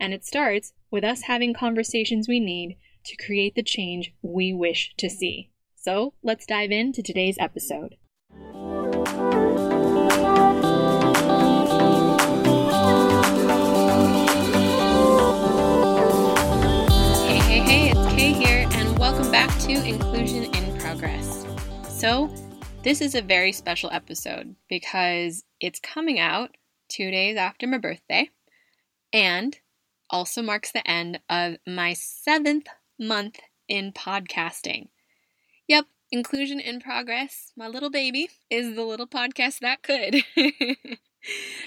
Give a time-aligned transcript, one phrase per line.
[0.00, 4.92] And it starts with us having conversations we need to create the change we wish
[4.98, 5.50] to see.
[5.76, 7.96] So let's dive into today's episode.
[17.22, 21.46] Hey, hey, hey, it's Kay here, and welcome back to Inclusion in Progress.
[21.88, 22.34] So,
[22.82, 26.56] this is a very special episode because it's coming out
[26.88, 28.30] two days after my birthday,
[29.12, 29.58] and
[30.14, 32.68] also marks the end of my seventh
[33.00, 34.86] month in podcasting.
[35.66, 40.22] Yep, Inclusion in Progress, my little baby, is the little podcast that could.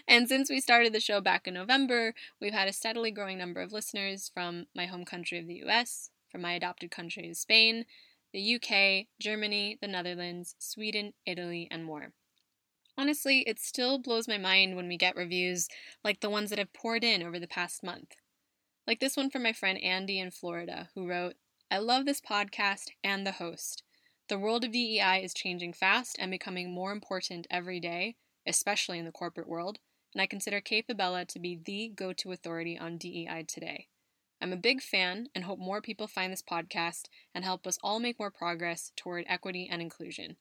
[0.08, 3.59] and since we started the show back in November, we've had a steadily growing number
[3.59, 7.84] of listeners from my home country of the US, from my adopted country of Spain,
[8.31, 12.14] the UK, Germany, the Netherlands, Sweden, Italy, and more.
[12.98, 15.68] Honestly, it still blows my mind when we get reviews
[16.02, 18.16] like the ones that have poured in over the past month.
[18.88, 21.36] Like this one from my friend Andy in Florida, who wrote,
[21.70, 23.84] I love this podcast and the host.
[24.30, 28.16] The world of DEI is changing fast and becoming more important every day,
[28.46, 29.80] especially in the corporate world,
[30.14, 33.88] and I consider Kay Fabella to be the go to authority on DEI today.
[34.40, 38.00] I'm a big fan and hope more people find this podcast and help us all
[38.00, 40.38] make more progress toward equity and inclusion.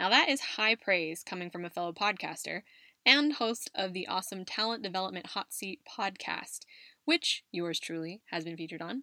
[0.00, 2.62] Now, that is high praise coming from a fellow podcaster
[3.06, 6.60] and host of the awesome Talent Development Hot Seat podcast,
[7.08, 9.02] which yours truly has been featured on.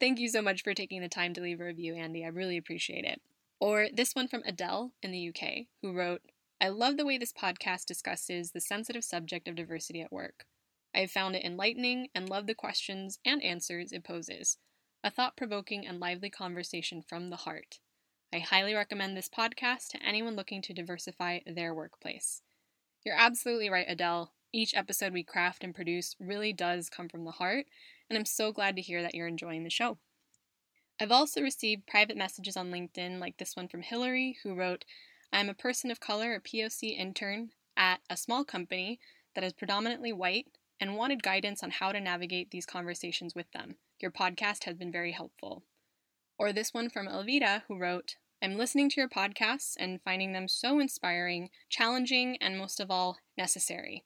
[0.00, 2.24] Thank you so much for taking the time to leave a review, Andy.
[2.24, 3.20] I really appreciate it.
[3.60, 6.22] Or this one from Adele in the UK, who wrote,
[6.62, 10.46] I love the way this podcast discusses the sensitive subject of diversity at work.
[10.94, 14.56] I have found it enlightening and love the questions and answers it poses.
[15.04, 17.80] A thought provoking and lively conversation from the heart.
[18.32, 22.40] I highly recommend this podcast to anyone looking to diversify their workplace.
[23.04, 27.32] You're absolutely right, Adele each episode we craft and produce really does come from the
[27.32, 27.66] heart,
[28.08, 29.98] and I'm so glad to hear that you're enjoying the show.
[31.00, 34.84] I've also received private messages on LinkedIn, like this one from Hillary, who wrote,
[35.32, 39.00] I'm a person of color, a POC intern at a small company
[39.34, 40.46] that is predominantly white
[40.78, 43.76] and wanted guidance on how to navigate these conversations with them.
[44.00, 45.62] Your podcast has been very helpful.
[46.38, 50.48] Or this one from Elvira, who wrote, I'm listening to your podcasts and finding them
[50.48, 54.04] so inspiring, challenging, and most of all, necessary.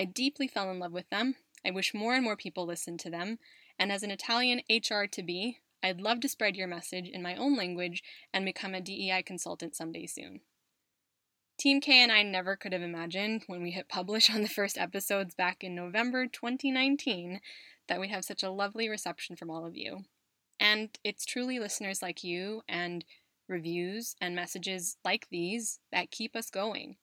[0.00, 1.34] I deeply fell in love with them.
[1.62, 3.38] I wish more and more people listened to them.
[3.78, 7.36] And as an Italian HR to be, I'd love to spread your message in my
[7.36, 8.02] own language
[8.32, 10.40] and become a DEI consultant someday soon.
[11.58, 14.78] Team K and I never could have imagined when we hit publish on the first
[14.78, 17.42] episodes back in November 2019
[17.86, 20.04] that we'd have such a lovely reception from all of you.
[20.58, 23.04] And it's truly listeners like you and
[23.48, 26.96] reviews and messages like these that keep us going.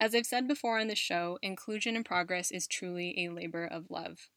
[0.00, 3.90] As I've said before on the show, Inclusion in Progress is truly a labor of
[3.90, 4.30] love.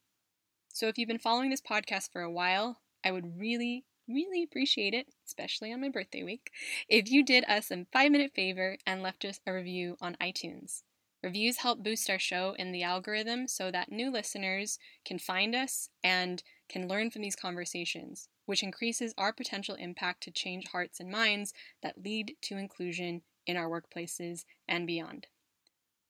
[0.73, 4.95] So if you've been following this podcast for a while, I would really, really appreciate
[4.95, 6.49] it, especially on my birthday week,
[6.89, 10.81] if you did us a five minute favor and left us a review on iTunes.
[11.21, 15.89] Reviews help boost our show in the algorithm so that new listeners can find us
[16.03, 21.11] and can learn from these conversations, which increases our potential impact to change hearts and
[21.11, 25.27] minds that lead to inclusion in our workplaces and beyond.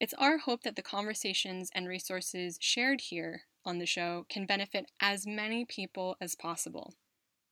[0.02, 4.90] It's our hope that the conversations and resources shared here on the show can benefit
[5.00, 6.96] as many people as possible.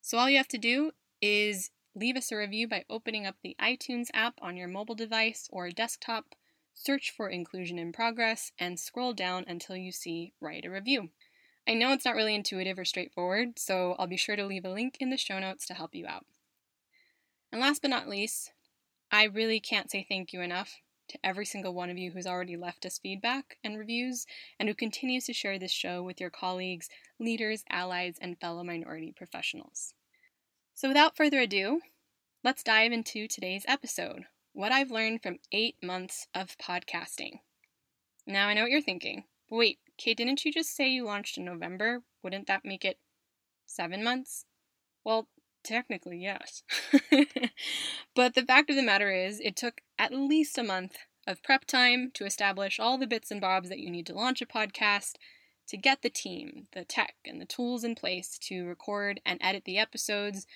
[0.01, 3.55] So, all you have to do is leave us a review by opening up the
[3.61, 6.33] iTunes app on your mobile device or desktop,
[6.73, 11.09] search for Inclusion in Progress, and scroll down until you see Write a Review.
[11.67, 14.71] I know it's not really intuitive or straightforward, so I'll be sure to leave a
[14.71, 16.25] link in the show notes to help you out.
[17.51, 18.53] And last but not least,
[19.11, 22.55] I really can't say thank you enough to every single one of you who's already
[22.55, 24.25] left us feedback and reviews,
[24.59, 26.89] and who continues to share this show with your colleagues,
[27.19, 29.93] leaders, allies, and fellow minority professionals.
[30.73, 31.81] So, without further ado,
[32.43, 37.39] let's dive into today's episode what I've learned from eight months of podcasting.
[38.25, 39.25] Now, I know what you're thinking.
[39.49, 42.03] Wait, Kay, didn't you just say you launched in November?
[42.23, 42.99] Wouldn't that make it
[43.65, 44.45] seven months?
[45.03, 45.27] Well,
[45.63, 46.63] technically, yes.
[48.15, 50.97] but the fact of the matter is, it took at least a month
[51.27, 54.41] of prep time to establish all the bits and bobs that you need to launch
[54.41, 55.13] a podcast,
[55.67, 59.65] to get the team, the tech, and the tools in place to record and edit
[59.65, 60.47] the episodes,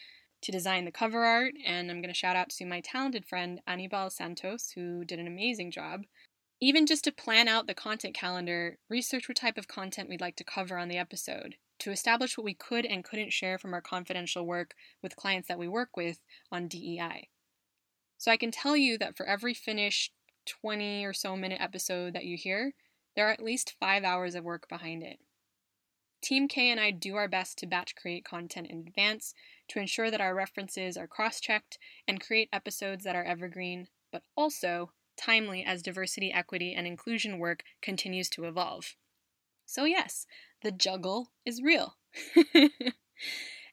[0.41, 3.61] to design the cover art, and I'm going to shout out to my talented friend
[3.65, 6.03] Anibal Santos, who did an amazing job.
[6.59, 10.35] Even just to plan out the content calendar, research what type of content we'd like
[10.37, 13.81] to cover on the episode, to establish what we could and couldn't share from our
[13.81, 16.19] confidential work with clients that we work with
[16.51, 17.29] on DEI.
[18.17, 20.13] So I can tell you that for every finished
[20.45, 22.73] 20 or so minute episode that you hear,
[23.15, 25.19] there are at least five hours of work behind it.
[26.21, 29.33] Team K and I do our best to batch create content in advance
[29.67, 31.77] to ensure that our references are cross checked
[32.07, 37.63] and create episodes that are evergreen, but also timely as diversity, equity, and inclusion work
[37.81, 38.95] continues to evolve.
[39.65, 40.25] So, yes,
[40.63, 41.97] the juggle is real.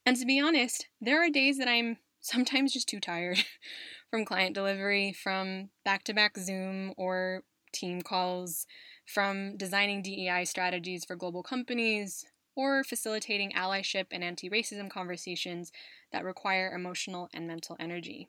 [0.05, 3.45] and to be honest, there are days that I'm sometimes just too tired
[4.11, 8.67] from client delivery, from back to back Zoom or team calls,
[9.07, 12.25] from designing DEI strategies for global companies,
[12.57, 15.73] or facilitating allyship and anti racism conversations
[16.13, 18.29] that require emotional and mental energy.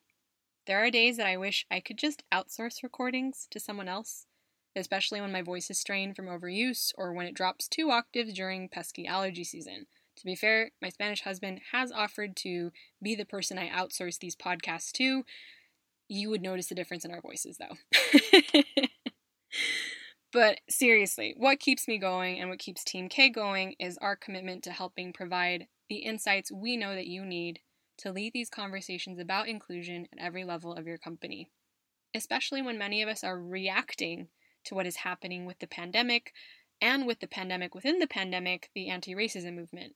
[0.67, 4.27] There are days that I wish I could just outsource recordings to someone else,
[4.75, 8.69] especially when my voice is strained from overuse or when it drops two octaves during
[8.69, 9.87] pesky allergy season.
[10.17, 12.71] To be fair, my Spanish husband has offered to
[13.01, 15.23] be the person I outsource these podcasts to.
[16.07, 17.77] You would notice the difference in our voices, though.
[20.33, 24.63] but seriously, what keeps me going and what keeps Team K going is our commitment
[24.63, 27.59] to helping provide the insights we know that you need
[27.97, 31.49] to lead these conversations about inclusion at every level of your company,
[32.13, 34.27] especially when many of us are reacting
[34.65, 36.33] to what is happening with the pandemic
[36.81, 39.95] and with the pandemic within the pandemic, the anti racism movement.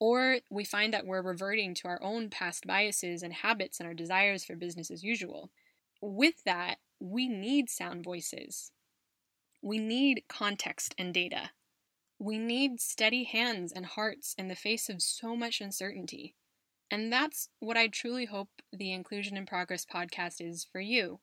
[0.00, 3.94] Or we find that we're reverting to our own past biases and habits and our
[3.94, 5.50] desires for business as usual.
[6.00, 8.70] With that, we need sound voices.
[9.62, 11.50] We need context and data.
[12.20, 16.34] We need steady hands and hearts in the face of so much uncertainty.
[16.90, 21.20] And that's what I truly hope the Inclusion in Progress podcast is for you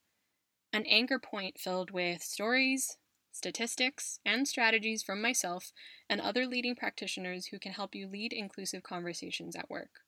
[0.76, 2.98] an anchor point filled with stories,
[3.32, 5.72] statistics, and strategies from myself
[6.10, 10.02] and other leading practitioners who can help you lead inclusive conversations at work.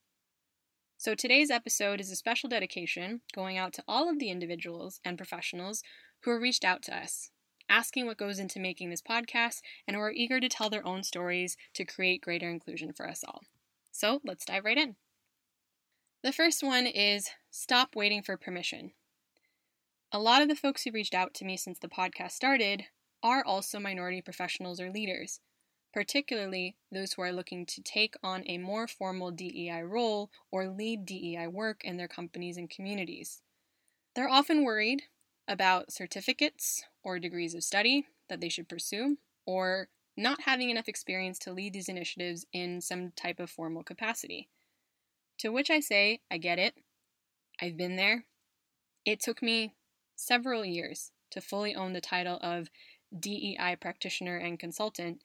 [0.97, 5.17] So, today's episode is a special dedication going out to all of the individuals and
[5.17, 5.83] professionals
[6.23, 7.29] who have reached out to us,
[7.69, 11.01] asking what goes into making this podcast, and who are eager to tell their own
[11.03, 13.43] stories to create greater inclusion for us all.
[13.93, 14.97] So, let's dive right in.
[16.23, 18.91] The first one is stop waiting for permission.
[20.13, 22.85] A lot of the folks who reached out to me since the podcast started
[23.21, 25.41] are also minority professionals or leaders,
[25.93, 31.05] particularly those who are looking to take on a more formal DEI role or lead
[31.05, 33.41] DEI work in their companies and communities.
[34.15, 35.03] They're often worried
[35.45, 41.37] about certificates or degrees of study that they should pursue, or not having enough experience
[41.39, 44.47] to lead these initiatives in some type of formal capacity.
[45.39, 46.75] To which I say, I get it.
[47.61, 48.25] I've been there.
[49.05, 49.73] It took me
[50.17, 52.69] several years to fully own the title of
[53.17, 55.21] DEI practitioner and consultant,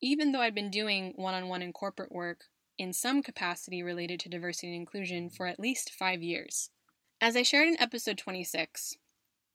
[0.00, 2.44] even though I'd been doing one on one and corporate work
[2.76, 6.70] in some capacity related to diversity and inclusion for at least five years.
[7.20, 8.96] As I shared in episode 26,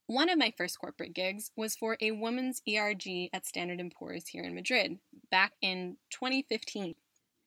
[0.08, 4.30] one of my first corporate gigs was for a women's ERG at Standard & Poor's
[4.30, 5.00] here in Madrid
[5.30, 6.96] back in 2015.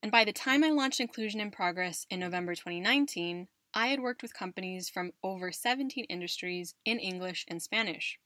[0.02, 4.22] And by the time I launched Inclusion in Progress in November 2019, I had worked
[4.22, 8.18] with companies from over 17 industries in English and Spanish,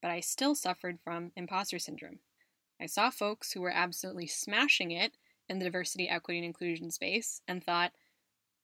[0.00, 2.20] but I still suffered from imposter syndrome.
[2.80, 5.16] I saw folks who were absolutely smashing it
[5.48, 7.92] in the diversity, equity, and inclusion space and thought,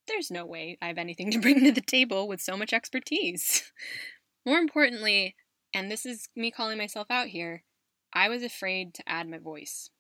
[0.09, 3.71] there's no way I have anything to bring to the table with so much expertise.
[4.47, 5.37] More importantly,
[5.75, 7.65] and this is me calling myself out here,
[8.13, 9.91] I was afraid to add my voice.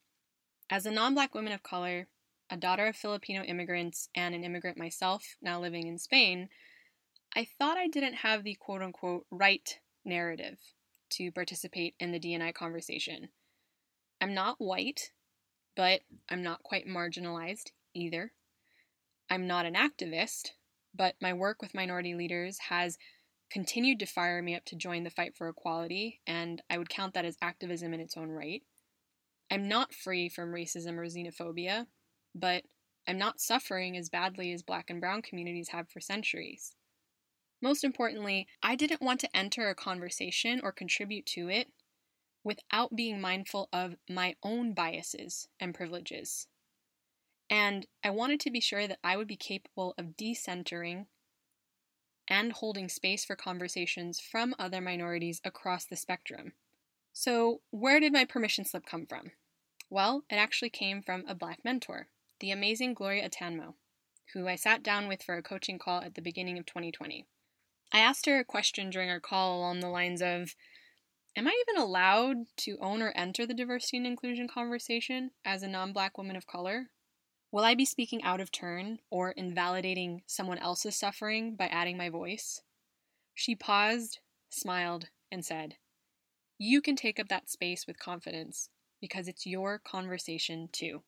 [0.70, 2.08] As a non black woman of color,
[2.50, 6.48] a daughter of Filipino immigrants and an immigrant myself, now living in Spain,
[7.34, 10.58] I thought I didn't have the quote unquote right narrative
[11.10, 13.28] to participate in the DNI conversation.
[14.20, 15.12] I'm not white,
[15.76, 18.32] but I'm not quite marginalized either.
[19.30, 20.50] I'm not an activist,
[20.94, 22.98] but my work with minority leaders has
[23.50, 27.14] continued to fire me up to join the fight for equality, and I would count
[27.14, 28.62] that as activism in its own right.
[29.50, 31.86] I'm not free from racism or xenophobia,
[32.34, 32.64] but
[33.06, 36.74] I'm not suffering as badly as black and brown communities have for centuries.
[37.62, 41.68] Most importantly, I didn't want to enter a conversation or contribute to it
[42.42, 46.46] without being mindful of my own biases and privileges.
[47.50, 51.06] And I wanted to be sure that I would be capable of decentering
[52.28, 56.52] and holding space for conversations from other minorities across the spectrum.
[57.12, 59.32] So, where did my permission slip come from?
[59.90, 62.06] Well, it actually came from a black mentor,
[62.40, 63.74] the amazing Gloria Atanmo,
[64.32, 67.26] who I sat down with for a coaching call at the beginning of 2020.
[67.92, 70.54] I asked her a question during our call along the lines of
[71.36, 75.68] Am I even allowed to own or enter the diversity and inclusion conversation as a
[75.68, 76.90] non black woman of color?
[77.52, 82.08] Will I be speaking out of turn or invalidating someone else's suffering by adding my
[82.08, 82.62] voice?
[83.34, 84.18] She paused,
[84.48, 85.76] smiled, and said,
[86.58, 88.70] You can take up that space with confidence
[89.00, 91.02] because it's your conversation too.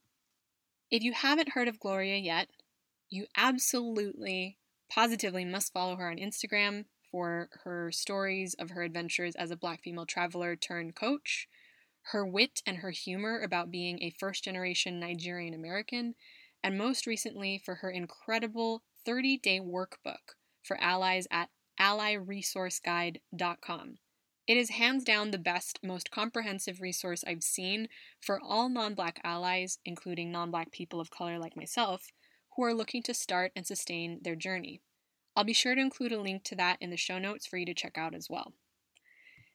[0.93, 2.49] If you haven't heard of Gloria yet,
[3.11, 4.59] you absolutely,
[4.89, 9.83] positively must follow her on Instagram for her stories of her adventures as a black
[9.83, 11.49] female traveler turned coach
[12.07, 16.17] her wit and her humor about being a first generation Nigerian American,
[16.63, 21.49] and most recently for her incredible 30 day workbook for allies at
[21.81, 23.99] allyresourceguide.com.
[24.49, 27.89] It is hands down the best, most comprehensive resource I've seen
[28.21, 32.09] for all non black allies, including non black people of color like myself,
[32.57, 34.81] who are looking to start and sustain their journey.
[35.37, 37.65] I'll be sure to include a link to that in the show notes for you
[37.67, 38.53] to check out as well.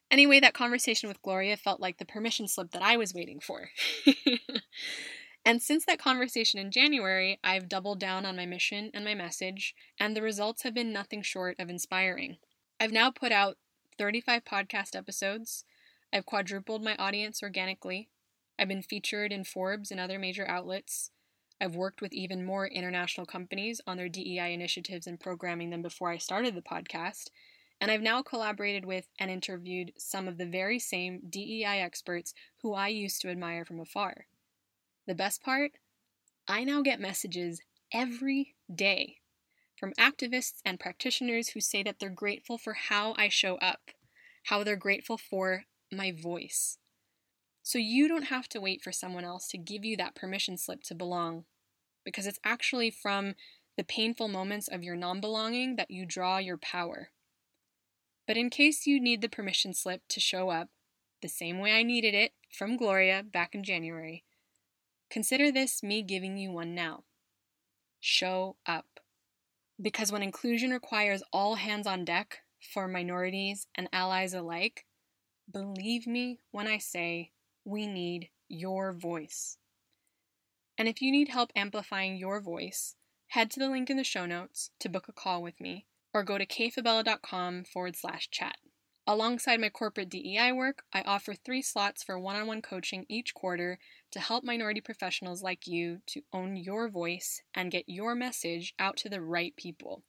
[0.10, 3.70] Anyway, that conversation with Gloria felt like the permission slip that I was waiting for.
[5.46, 9.76] and since that conversation in January, I've doubled down on my mission and my message,
[10.00, 12.38] and the results have been nothing short of inspiring.
[12.80, 13.58] I've now put out
[13.98, 15.66] 35 podcast episodes.
[16.14, 18.10] I've quadrupled my audience organically.
[18.60, 21.12] I've been featured in Forbes and other major outlets.
[21.60, 26.12] I've worked with even more international companies on their DEI initiatives and programming than before
[26.12, 27.30] I started the podcast
[27.80, 32.74] and I've now collaborated with and interviewed some of the very same DEI experts who
[32.74, 34.26] I used to admire from afar.
[35.06, 35.72] The best part?
[36.48, 37.62] I now get messages
[37.94, 39.18] every day
[39.78, 43.92] from activists and practitioners who say that they're grateful for how I show up,
[44.46, 46.78] how they're grateful for my voice.
[47.64, 50.84] So you don't have to wait for someone else to give you that permission slip
[50.84, 51.46] to belong,
[52.04, 53.36] because it's actually from
[53.78, 57.10] the painful moments of your non belonging that you draw your power.
[58.26, 60.70] But in case you need the permission slip to show up,
[61.22, 64.24] the same way I needed it from Gloria back in January,
[65.10, 67.04] consider this me giving you one now.
[68.00, 68.97] Show up.
[69.82, 72.40] Because when inclusion requires all hands on deck
[72.74, 74.86] for minorities and allies alike,
[75.52, 77.32] believe me when I say
[77.64, 79.58] we need your voice.
[80.78, 82.96] And if you need help amplifying your voice,
[83.28, 86.24] head to the link in the show notes to book a call with me or
[86.24, 88.58] go to kfabella.com forward slash chat.
[89.10, 93.34] Alongside my corporate DEI work, I offer three slots for one on one coaching each
[93.34, 93.80] quarter
[94.12, 98.98] to help minority professionals like you to own your voice and get your message out
[98.98, 100.04] to the right people.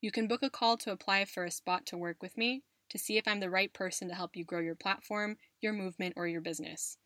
[0.00, 2.96] You can book a call to apply for a spot to work with me to
[2.96, 6.26] see if I'm the right person to help you grow your platform, your movement, or
[6.26, 6.96] your business.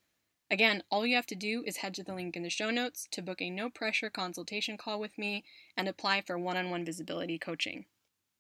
[0.52, 3.08] Again, all you have to do is head to the link in the show notes
[3.10, 5.42] to book a no pressure consultation call with me
[5.76, 7.86] and apply for one on one visibility coaching.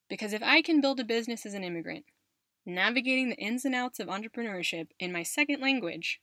[0.08, 2.04] Because if I can build a business as an immigrant,
[2.66, 6.20] navigating the ins and outs of entrepreneurship in my second language,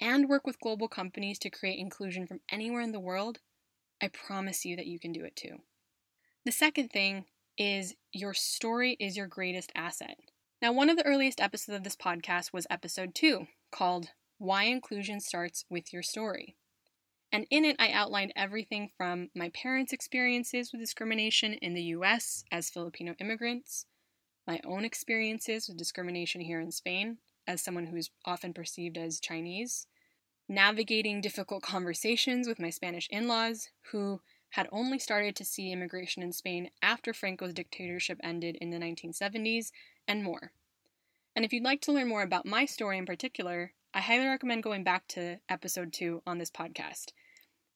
[0.00, 3.38] and work with global companies to create inclusion from anywhere in the world,
[4.02, 5.58] I promise you that you can do it too.
[6.44, 7.26] The second thing
[7.56, 10.18] is your story is your greatest asset.
[10.60, 15.20] Now, one of the earliest episodes of this podcast was episode two, called Why Inclusion
[15.20, 16.56] Starts with Your Story.
[17.30, 22.44] And in it, I outlined everything from my parents' experiences with discrimination in the US
[22.50, 23.86] as Filipino immigrants,
[24.46, 29.86] my own experiences with discrimination here in Spain as someone who's often perceived as Chinese,
[30.48, 34.20] navigating difficult conversations with my Spanish in laws who
[34.50, 39.72] had only started to see immigration in Spain after Franco's dictatorship ended in the 1970s,
[40.06, 40.52] and more.
[41.34, 44.62] And if you'd like to learn more about my story in particular, I highly recommend
[44.62, 47.12] going back to episode 2 on this podcast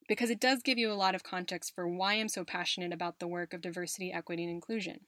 [0.08, 3.18] because it does give you a lot of context for why I'm so passionate about
[3.18, 5.00] the work of diversity, equity, and inclusion.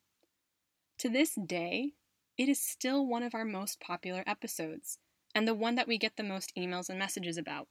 [1.01, 1.95] To this day,
[2.37, 4.99] it is still one of our most popular episodes,
[5.35, 7.69] and the one that we get the most emails and messages about.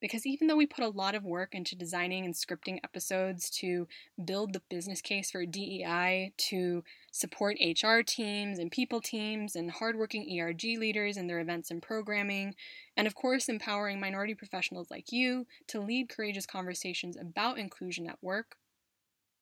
[0.00, 3.86] Because even though we put a lot of work into designing and scripting episodes to
[4.24, 10.40] build the business case for DEI, to support HR teams and people teams and hardworking
[10.40, 12.54] ERG leaders in their events and programming,
[12.96, 18.22] and of course, empowering minority professionals like you to lead courageous conversations about inclusion at
[18.22, 18.56] work,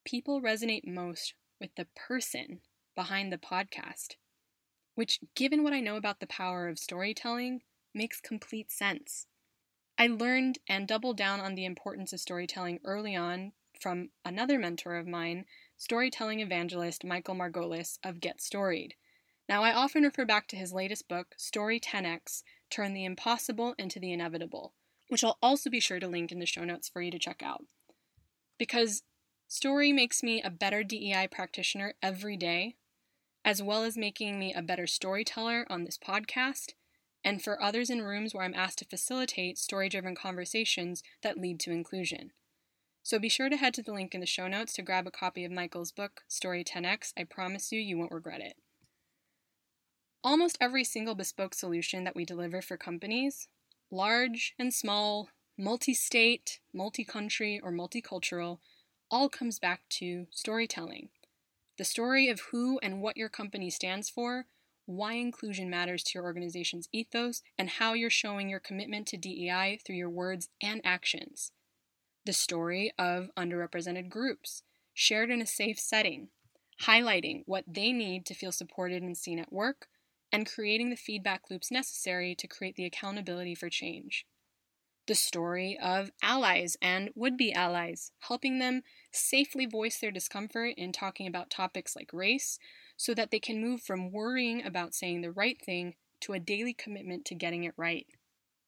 [0.04, 2.60] people resonate most with the person
[2.94, 4.16] behind the podcast,
[4.96, 7.62] which, given what I know about the power of storytelling,
[7.94, 9.26] makes complete sense.
[9.96, 14.96] I learned and doubled down on the importance of storytelling early on from another mentor
[14.96, 15.46] of mine,
[15.78, 18.92] storytelling evangelist Michael Margolis of Get Storied.
[19.48, 23.98] Now, I often refer back to his latest book, Story 10x Turn the Impossible into
[23.98, 24.74] the Inevitable,
[25.08, 27.42] which I'll also be sure to link in the show notes for you to check
[27.42, 27.64] out.
[28.58, 29.02] Because
[29.54, 32.74] story makes me a better DEI practitioner every day,
[33.44, 36.72] as well as making me a better storyteller on this podcast
[37.24, 41.60] and for others in rooms where I'm asked to facilitate story driven conversations that lead
[41.60, 42.32] to inclusion.
[43.04, 45.12] So be sure to head to the link in the show notes to grab a
[45.12, 47.12] copy of Michael's book, Story 10x.
[47.16, 48.56] I promise you, you won't regret it.
[50.24, 53.46] Almost every single bespoke solution that we deliver for companies,
[53.88, 58.58] large and small, multi state, multi country, or multicultural,
[59.14, 61.08] all comes back to storytelling.
[61.78, 64.46] The story of who and what your company stands for
[64.86, 69.78] why inclusion matters to your organization's ethos, and how you're showing your commitment to DEI
[69.84, 71.52] through your words and actions.
[72.26, 76.28] The story of underrepresented groups, shared in a safe setting,
[76.82, 79.86] highlighting what they need to feel supported and seen at work,
[80.30, 84.26] and creating the feedback loops necessary to create the accountability for change.
[85.06, 90.92] The story of allies and would be allies, helping them safely voice their discomfort in
[90.92, 92.58] talking about topics like race,
[92.96, 96.72] so that they can move from worrying about saying the right thing to a daily
[96.72, 98.06] commitment to getting it right.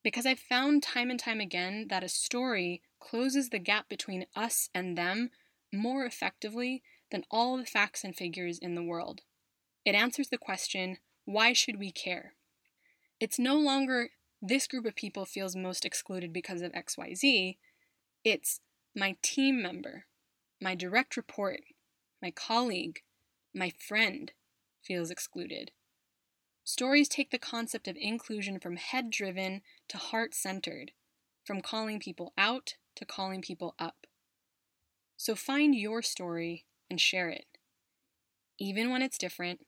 [0.02, 4.68] Because I've found time and time again that a story closes the gap between us
[4.74, 5.30] and them
[5.72, 9.22] more effectively than all the facts and figures in the world.
[9.84, 12.34] It answers the question why should we care?
[13.18, 14.10] It's no longer
[14.48, 17.56] this group of people feels most excluded because of XYZ.
[18.24, 18.60] It's
[18.94, 20.06] my team member,
[20.60, 21.60] my direct report,
[22.22, 23.00] my colleague,
[23.54, 24.32] my friend
[24.82, 25.72] feels excluded.
[26.64, 30.92] Stories take the concept of inclusion from head driven to heart centered,
[31.44, 34.06] from calling people out to calling people up.
[35.16, 37.46] So find your story and share it,
[38.58, 39.60] even when it's different,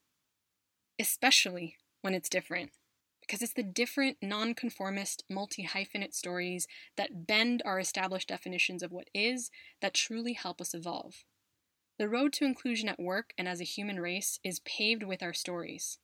[0.99, 2.71] especially when it's different,
[3.29, 9.07] because it's the different, nonconformist, multi hyphenate stories that bend our established definitions of what
[9.13, 9.51] is
[9.83, 11.25] that truly help us evolve.
[11.99, 15.35] The road to inclusion at work and as a human race is paved with our
[15.35, 15.99] stories.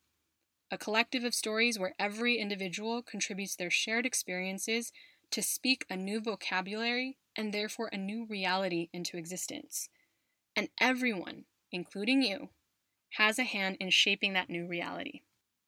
[0.70, 4.92] A collective of stories where every individual contributes their shared experiences
[5.32, 9.90] to speak a new vocabulary and therefore a new reality into existence.
[10.56, 12.50] And everyone, including you,
[13.14, 15.22] has a hand in shaping that new reality.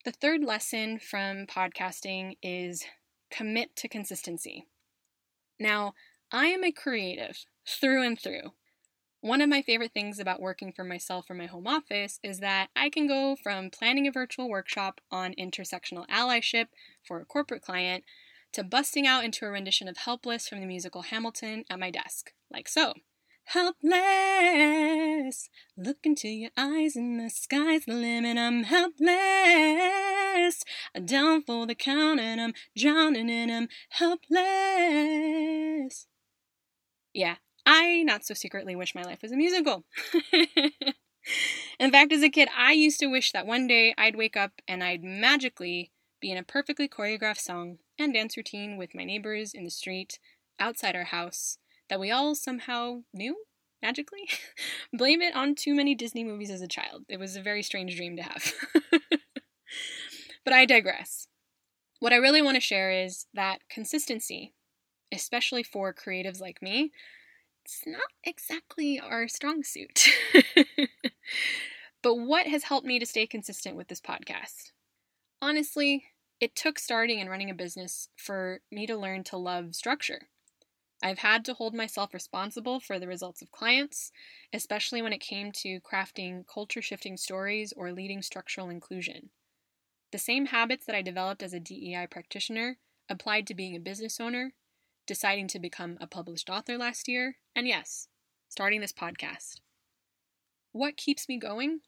[0.07, 2.85] The third lesson from podcasting is
[3.29, 4.65] commit to consistency.
[5.59, 5.95] Now,
[6.31, 8.53] I am a creative through and through.
[9.19, 12.69] One of my favorite things about working for myself from my home office is that
[12.73, 16.67] I can go from planning a virtual workshop on intersectional allyship
[17.05, 18.05] for a corporate client
[18.53, 22.31] to busting out into a rendition of Helpless from the musical Hamilton at my desk,
[22.49, 22.93] like so.
[23.43, 23.91] Helpless,
[25.77, 28.37] look into your eyes and the sky's the limit.
[28.37, 29.03] I'm helpless,
[31.05, 34.37] down for the count and I'm drowning and I'm Helpless.
[37.13, 37.35] Yeah,
[37.65, 39.85] I not so secretly wish my life was a musical.
[41.79, 44.53] in fact, as a kid, I used to wish that one day I'd wake up
[44.67, 49.53] and I'd magically be in a perfectly choreographed song and dance routine with my neighbors
[49.53, 50.19] in the street
[50.59, 51.59] outside our house
[51.89, 53.37] that we all somehow knew
[53.81, 54.29] magically.
[54.93, 57.03] Blame it on too many Disney movies as a child.
[57.09, 58.53] It was a very strange dream to have.
[60.43, 61.27] but I digress.
[61.99, 64.53] What I really want to share is that consistency,
[65.11, 66.91] especially for creatives like me,
[67.65, 70.07] it's not exactly our strong suit.
[72.01, 74.71] but what has helped me to stay consistent with this podcast?
[75.41, 76.05] Honestly,
[76.39, 80.29] it took starting and running a business for me to learn to love structure.
[81.03, 84.11] I've had to hold myself responsible for the results of clients,
[84.51, 89.29] especially when it came to crafting culture shifting stories or leading structural inclusion.
[90.11, 92.77] The same habits that I developed as a DEI practitioner
[93.09, 94.53] applied to being a business owner
[95.07, 98.09] deciding to become a published author last year, and yes,
[98.49, 99.61] starting this podcast.
[100.73, 101.79] What keeps me going?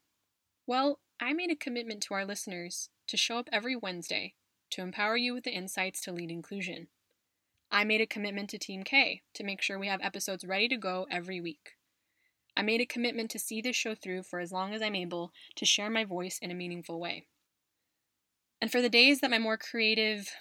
[0.66, 4.36] Well, I made a commitment to our listeners to show up every Wednesday
[4.72, 6.88] to empower you with the insights to lead inclusion.
[7.72, 10.78] I made a commitment to Team K to make sure we have episodes ready to
[10.78, 11.76] go every week.
[12.58, 15.32] I made a commitment to see this show through for as long as I'm able
[15.56, 17.28] to share my voice in a meaningful way.
[18.60, 20.32] And for the days that my more creative,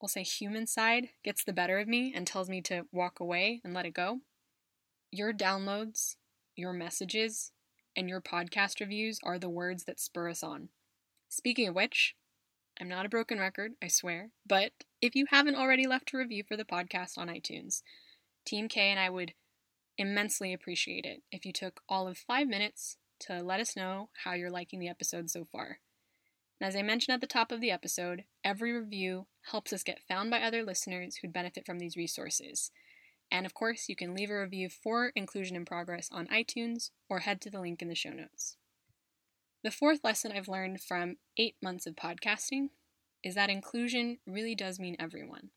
[0.00, 3.60] we'll say human side gets the better of me and tells me to walk away
[3.62, 4.20] and let it go,
[5.12, 6.16] your downloads,
[6.56, 7.52] your messages,
[7.94, 10.70] and your podcast reviews are the words that spur us on.
[11.28, 12.16] Speaking of which,
[12.80, 16.42] I'm not a broken record, I swear, but if you haven't already left a review
[16.46, 17.82] for the podcast on iTunes,
[18.44, 19.34] Team K and I would
[19.96, 24.32] immensely appreciate it if you took all of five minutes to let us know how
[24.32, 25.78] you're liking the episode so far.
[26.60, 30.02] And as I mentioned at the top of the episode, every review helps us get
[30.08, 32.70] found by other listeners who'd benefit from these resources.
[33.30, 37.20] And of course, you can leave a review for Inclusion in Progress on iTunes or
[37.20, 38.56] head to the link in the show notes.
[39.64, 42.68] The fourth lesson I've learned from eight months of podcasting
[43.22, 45.48] is that inclusion really does mean everyone.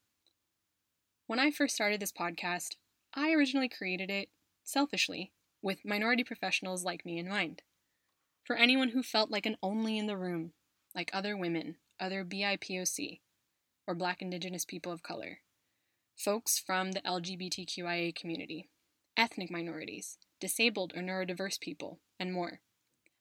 [1.26, 2.76] When I first started this podcast,
[3.14, 4.30] I originally created it
[4.64, 7.64] selfishly with minority professionals like me in mind.
[8.46, 10.54] For anyone who felt like an only in the room,
[10.96, 13.20] like other women, other BIPOC,
[13.86, 15.40] or Black Indigenous people of color,
[16.16, 18.70] folks from the LGBTQIA community,
[19.18, 22.62] ethnic minorities, disabled or neurodiverse people, and more.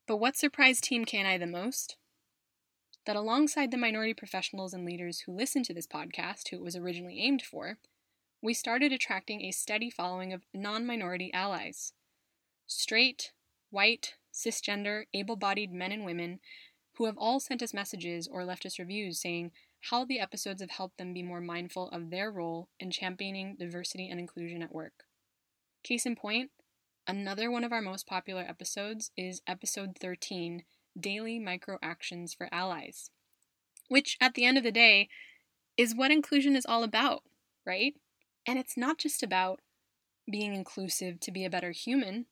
[0.06, 1.96] But what surprised Team I the most?
[3.06, 6.76] That alongside the minority professionals and leaders who listen to this podcast, who it was
[6.76, 7.78] originally aimed for,
[8.40, 11.92] we started attracting a steady following of non minority allies.
[12.68, 13.32] Straight,
[13.70, 16.38] white, cisgender, able bodied men and women
[16.94, 19.50] who have all sent us messages or left us reviews saying
[19.90, 24.08] how the episodes have helped them be more mindful of their role in championing diversity
[24.08, 25.04] and inclusion at work.
[25.82, 26.50] Case in point,
[27.06, 30.64] another one of our most popular episodes is episode 13
[30.98, 33.10] Daily Micro Actions for Allies,
[33.88, 35.08] which at the end of the day
[35.76, 37.22] is what inclusion is all about,
[37.66, 37.94] right?
[38.46, 39.60] And it's not just about
[40.30, 42.26] being inclusive to be a better human.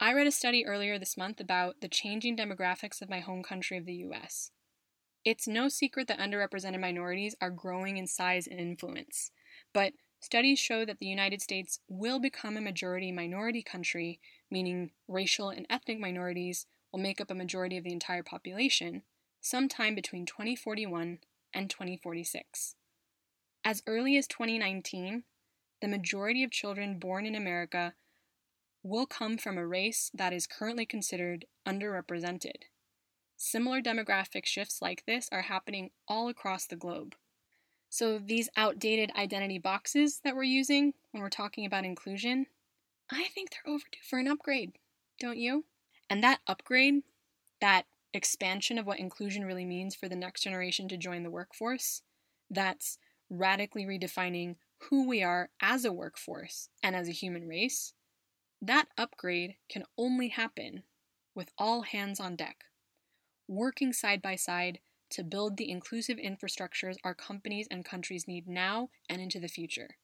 [0.00, 3.76] I read a study earlier this month about the changing demographics of my home country
[3.76, 4.50] of the US.
[5.24, 9.30] It's no secret that underrepresented minorities are growing in size and influence,
[9.72, 15.50] but studies show that the United States will become a majority minority country, meaning racial
[15.50, 19.02] and ethnic minorities will make up a majority of the entire population,
[19.40, 21.18] sometime between 2041
[21.54, 22.74] and 2046.
[23.64, 25.24] As early as 2019,
[25.80, 27.94] the majority of children born in America
[28.82, 32.62] will come from a race that is currently considered underrepresented.
[33.36, 37.14] Similar demographic shifts like this are happening all across the globe.
[37.90, 42.46] So, these outdated identity boxes that we're using when we're talking about inclusion,
[43.10, 44.72] I think they're overdue for an upgrade,
[45.18, 45.64] don't you?
[46.10, 47.02] And that upgrade,
[47.60, 52.02] that expansion of what inclusion really means for the next generation to join the workforce,
[52.50, 52.98] that's
[53.30, 54.56] radically redefining
[54.90, 57.94] who we are as a workforce and as a human race,
[58.60, 60.82] that upgrade can only happen
[61.34, 62.64] with all hands on deck,
[63.46, 68.90] working side by side to build the inclusive infrastructures our companies and countries need now
[69.08, 69.96] and into the future.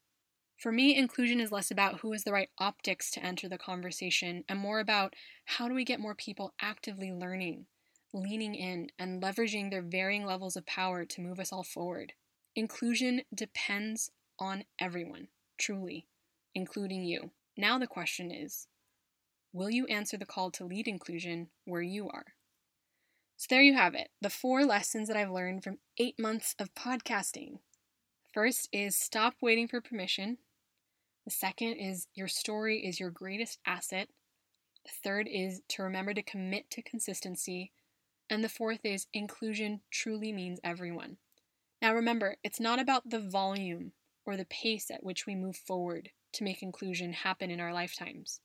[0.56, 4.44] For me, inclusion is less about who is the right optics to enter the conversation
[4.48, 5.14] and more about
[5.44, 7.66] how do we get more people actively learning,
[8.12, 12.12] leaning in, and leveraging their varying levels of power to move us all forward.
[12.56, 16.06] Inclusion depends on everyone, truly,
[16.54, 17.32] including you.
[17.56, 18.68] Now the question is
[19.52, 22.34] will you answer the call to lead inclusion where you are?
[23.36, 26.74] So there you have it the four lessons that I've learned from eight months of
[26.74, 27.58] podcasting.
[28.32, 30.38] First is stop waiting for permission.
[31.24, 34.08] The second is your story is your greatest asset.
[34.84, 37.72] The third is to remember to commit to consistency.
[38.30, 41.16] And the fourth is inclusion truly means everyone.
[41.82, 43.92] Now remember, it's not about the volume
[44.24, 48.40] or the pace at which we move forward to make inclusion happen in our lifetimes.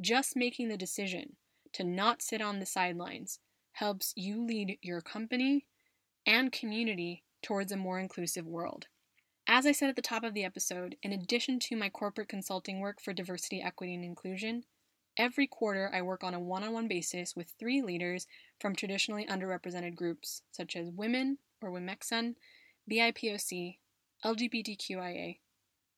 [0.00, 1.36] Just making the decision
[1.72, 3.38] to not sit on the sidelines
[3.74, 5.66] helps you lead your company
[6.26, 8.86] and community towards a more inclusive world.
[9.46, 12.80] As I said at the top of the episode, in addition to my corporate consulting
[12.80, 14.64] work for diversity, equity, and inclusion,
[15.18, 18.26] every quarter I work on a one on one basis with three leaders
[18.60, 22.36] from traditionally underrepresented groups such as women or Wimeksan,
[22.90, 23.78] BIPOC,
[24.24, 25.38] LGBTQIA,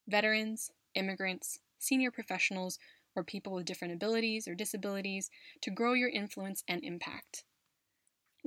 [0.09, 2.79] veterans, immigrants, senior professionals,
[3.15, 7.45] or people with different abilities or disabilities to grow your influence and impact.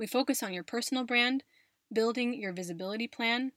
[0.00, 1.44] We focus on your personal brand,
[1.92, 3.52] building your visibility plan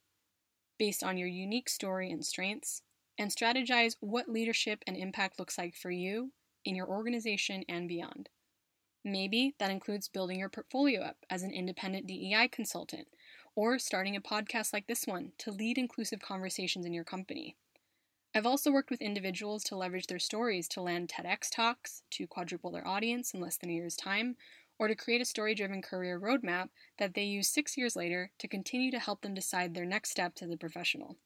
[0.77, 2.81] based on your unique story and strengths,
[3.17, 6.33] and strategize what leadership and impact looks like for you
[6.65, 8.27] in your organization and beyond.
[9.05, 13.07] Maybe that includes building your portfolio up as an independent DEI consultant
[13.55, 17.55] or starting a podcast like this one to lead inclusive conversations in your company.
[18.35, 22.71] I've also worked with individuals to leverage their stories to land TEDx talks, to quadruple
[22.71, 24.35] their audience in less than a year's time,
[24.79, 28.47] or to create a story driven career roadmap that they use six years later to
[28.47, 31.17] continue to help them decide their next steps as a professional.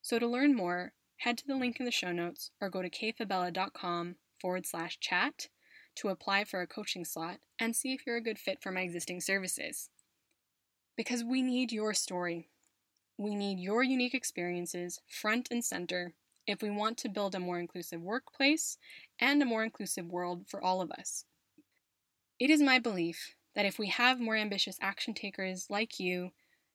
[0.00, 2.90] So, to learn more, head to the link in the show notes or go to
[2.90, 5.48] kfabella.com forward slash chat
[5.94, 8.80] to apply for a coaching slot and see if you're a good fit for my
[8.80, 9.88] existing services.
[10.96, 12.48] Because we need your story.
[13.16, 16.14] We need your unique experiences front and center
[16.46, 18.78] if we want to build a more inclusive workplace
[19.20, 21.24] and a more inclusive world for all of us.
[22.42, 26.32] It is my belief that if we have more ambitious action takers like you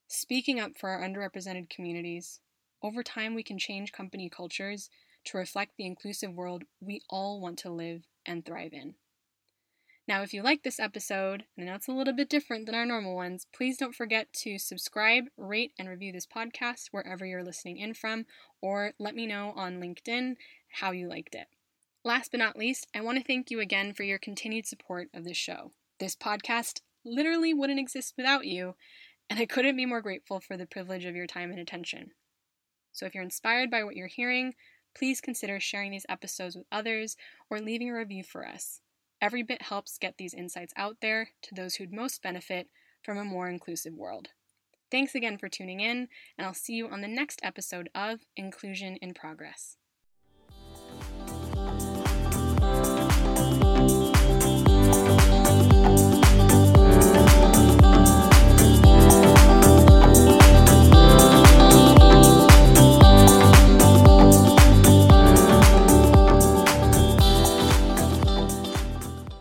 [0.07, 2.39] speaking up for our underrepresented communities,
[2.81, 4.89] over time we can change company cultures
[5.25, 8.95] to reflect the inclusive world we all want to live and thrive in.
[10.07, 13.13] Now, if you like this episode, and it's a little bit different than our normal
[13.13, 17.93] ones, please don't forget to subscribe, rate, and review this podcast wherever you're listening in
[17.93, 18.25] from,
[18.61, 20.37] or let me know on LinkedIn
[20.79, 21.47] how you liked it.
[22.07, 25.25] Last but not least, I want to thank you again for your continued support of
[25.25, 25.73] this show.
[25.99, 28.75] This podcast literally wouldn't exist without you,
[29.29, 32.11] and I couldn't be more grateful for the privilege of your time and attention.
[32.93, 34.53] So if you're inspired by what you're hearing,
[34.97, 37.17] please consider sharing these episodes with others
[37.49, 38.79] or leaving a review for us.
[39.21, 42.69] Every bit helps get these insights out there to those who'd most benefit
[43.03, 44.29] from a more inclusive world.
[44.89, 48.95] Thanks again for tuning in, and I'll see you on the next episode of Inclusion
[49.01, 49.75] in Progress.